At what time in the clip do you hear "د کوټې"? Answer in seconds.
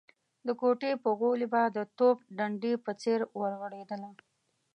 0.47-0.91